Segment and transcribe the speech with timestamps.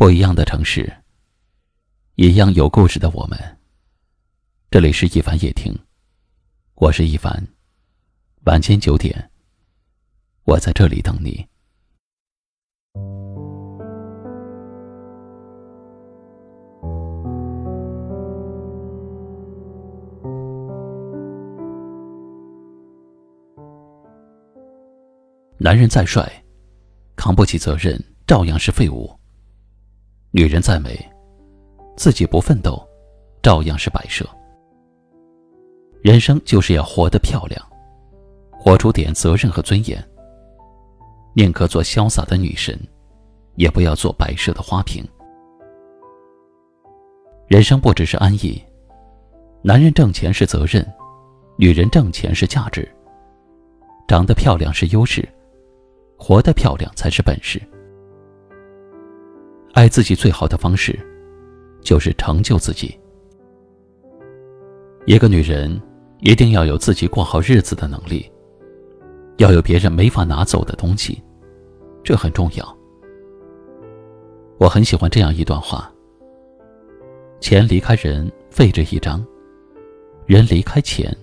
[0.00, 0.90] 不一样的城市，
[2.14, 3.38] 一样有故事的我们。
[4.70, 5.78] 这里是一凡夜听，
[6.76, 7.46] 我是一凡。
[8.46, 9.30] 晚间九点，
[10.44, 11.46] 我在这里等你。
[25.58, 26.26] 男人再帅，
[27.16, 29.19] 扛不起责任，照样是废物。
[30.32, 30.96] 女人再美，
[31.96, 32.80] 自己不奋斗，
[33.42, 34.24] 照样是摆设。
[36.02, 37.60] 人生就是要活得漂亮，
[38.52, 40.02] 活出点责任和尊严。
[41.34, 42.78] 宁可做潇洒的女神，
[43.56, 45.04] 也不要做摆设的花瓶。
[47.48, 48.62] 人生不只是安逸，
[49.62, 50.86] 男人挣钱是责任，
[51.56, 52.88] 女人挣钱是价值。
[54.06, 55.28] 长得漂亮是优势，
[56.16, 57.60] 活得漂亮才是本事。
[59.72, 60.98] 爱自己最好的方式，
[61.80, 62.98] 就是成就自己。
[65.06, 65.80] 一个女人
[66.18, 68.30] 一定要有自己过好日子的能力，
[69.38, 71.22] 要有别人没法拿走的东西，
[72.02, 72.76] 这很重要。
[74.58, 75.90] 我很喜欢这样一段话：
[77.40, 79.24] 钱离开人，废纸一张；
[80.26, 81.16] 人离开钱，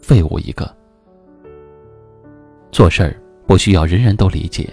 [0.00, 0.74] 废物一个。
[2.72, 4.68] 做事儿不需要人人都理解，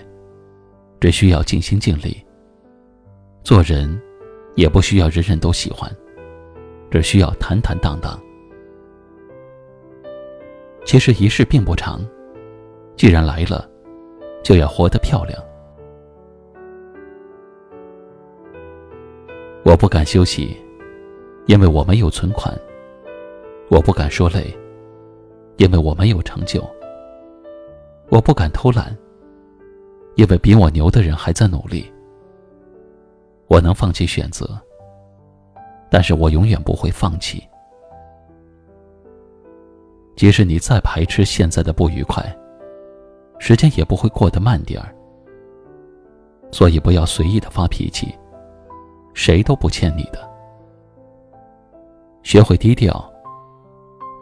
[0.99, 2.22] 只需要尽心尽力。
[3.43, 4.01] 做人，
[4.55, 5.93] 也不需要人人都喜欢，
[6.89, 8.17] 只需要坦坦荡荡。
[10.85, 11.99] 其实一世并不长，
[12.95, 13.69] 既然来了，
[14.43, 15.37] 就要活得漂亮。
[19.65, 20.55] 我不敢休息，
[21.47, 22.53] 因为我没有存款；
[23.69, 24.57] 我不敢说累，
[25.57, 26.61] 因为我没有成就；
[28.07, 28.97] 我不敢偷懒，
[30.15, 31.92] 因为比我牛的人还在努力。
[33.53, 34.59] 我能放弃选择，
[35.87, 37.47] 但是我永远不会放弃。
[40.15, 42.25] 即使你再排斥现在的不愉快，
[43.37, 44.95] 时间也不会过得慢点儿。
[46.51, 48.17] 所以不要随意的发脾气，
[49.13, 50.27] 谁都不欠你的。
[52.23, 53.07] 学会低调，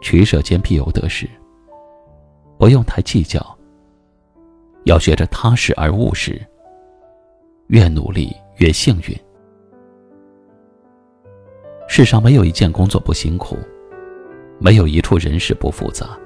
[0.02, 1.26] 取舍间必有得失。
[2.58, 3.40] 不用太计较，
[4.84, 6.38] 要学着踏实而务实。
[7.68, 8.36] 越努力。
[8.62, 9.16] 越幸运。
[11.88, 13.58] 世上没有一件工作不辛苦，
[14.60, 16.16] 没有一处人事不复杂。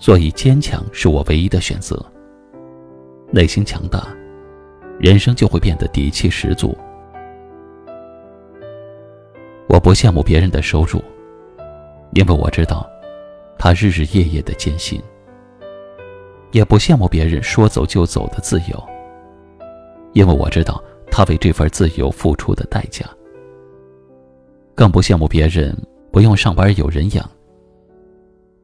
[0.00, 2.04] 所以坚强是我唯一的选择。
[3.30, 4.08] 内心强大，
[4.98, 6.76] 人生就会变得底气十足。
[9.68, 11.00] 我不羡慕别人的收入，
[12.14, 12.84] 因为我知道
[13.56, 15.00] 他日日夜夜的艰辛；
[16.50, 18.89] 也不羡慕别人说走就走的自由。
[20.12, 23.06] 因为我知道他为这份自由付出的代价，
[24.74, 25.76] 更不羡慕别人
[26.10, 27.30] 不用上班有人养，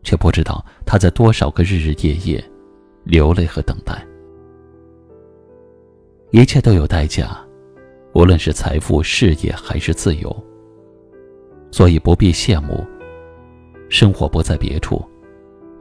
[0.02, 2.44] 却不知道他在多少个日日夜夜
[3.04, 4.04] 流泪和等待。
[6.30, 7.38] 一切都有代价，
[8.12, 10.44] 无论是财富、事业还是自由，
[11.70, 12.84] 所以不必羡慕。
[13.88, 15.00] 生活不在别处，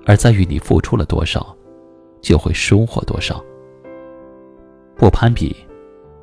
[0.05, 1.55] 而在于你付出了多少，
[2.21, 3.43] 就会收获多少。
[4.97, 5.53] 不攀比，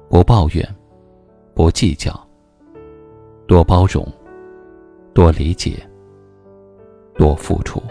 [0.09, 0.67] 不抱怨，
[1.55, 2.13] 不计较，
[3.47, 4.07] 多包容，
[5.13, 5.87] 多理解，
[7.15, 7.83] 多付出。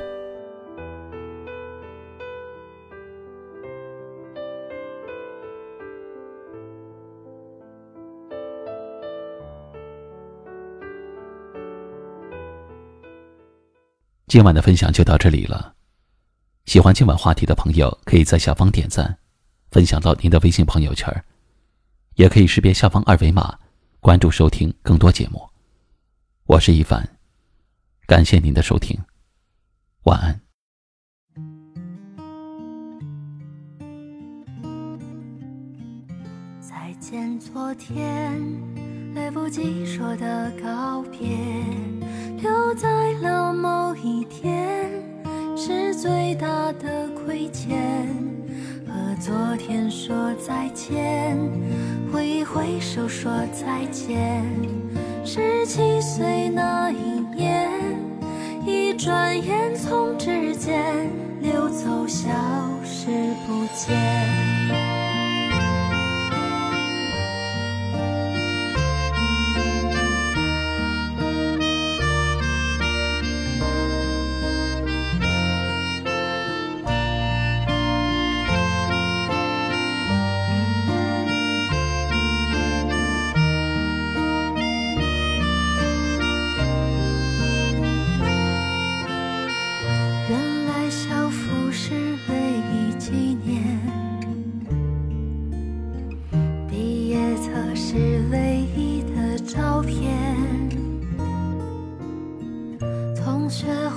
[14.27, 15.75] 今晚的分享就到这里了。
[16.65, 19.20] 喜欢今晚话题的朋友，可以在下方点赞。
[19.71, 21.23] 分享到您的微信朋友圈
[22.15, 23.57] 也可以识别下方二维码
[24.01, 25.41] 关注收听更多节目。
[26.45, 27.07] 我是一凡，
[28.05, 28.99] 感谢您的收听，
[30.03, 30.41] 晚安。
[36.59, 38.43] 再见，昨天
[39.15, 41.29] 来不及说的告别，
[42.41, 44.91] 留在了某一天，
[45.55, 48.30] 是最大的亏欠。
[49.21, 51.37] 昨天说再见，
[52.11, 54.43] 挥一挥手说再见。
[55.23, 57.69] 十七岁那一年，
[58.65, 61.07] 一转眼从指间
[61.39, 62.31] 溜走，消
[62.83, 63.11] 失
[63.45, 64.40] 不见。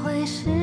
[0.05, 0.54] 会是。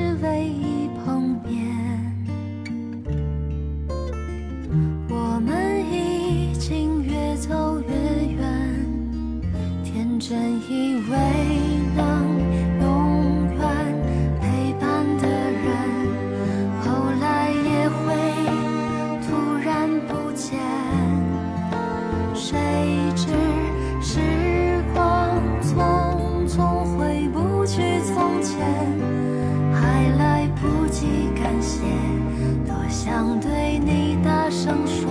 [33.32, 35.10] 想对你大声说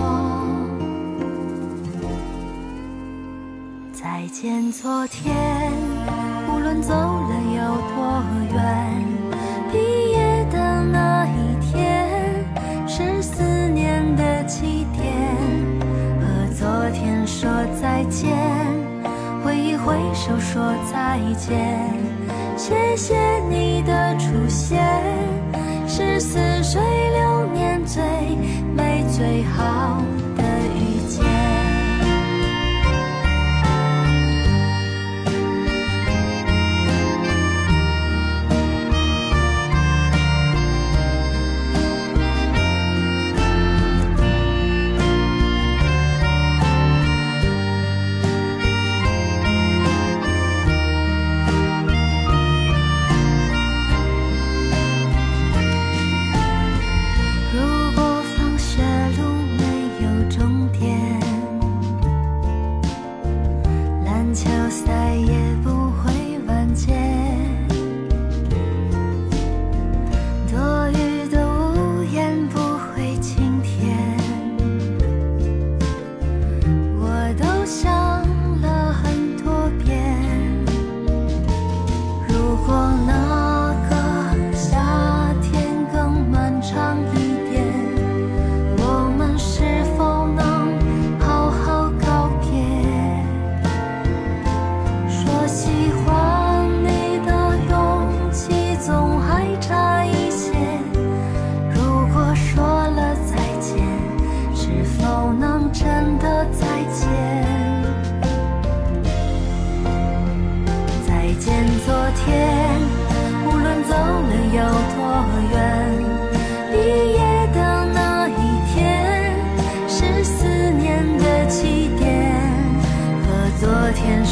[3.91, 5.35] 再见昨天
[6.47, 8.23] 无论走了有多
[8.53, 9.05] 远
[9.71, 12.45] 毕业的那一天
[12.87, 15.11] 是思念的起点
[16.19, 17.49] 和昨天说
[17.81, 18.37] 再见
[19.43, 21.89] 挥一挥手说再见
[22.55, 24.79] 谢谢你的出现
[25.87, 27.30] 是似水流。
[27.93, 28.01] 最
[28.73, 30.20] 美最好。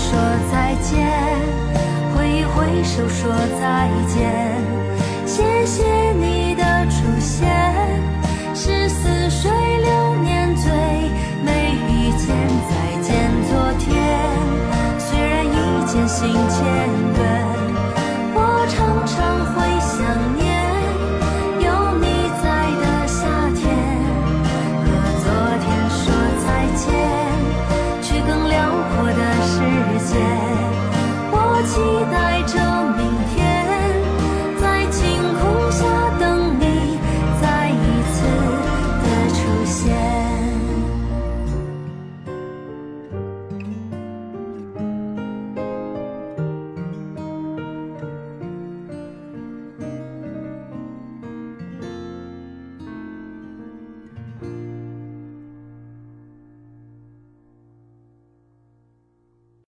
[0.09, 0.19] 说
[0.51, 1.07] 再见
[2.15, 3.31] 挥一挥手说
[30.09, 30.68] 见。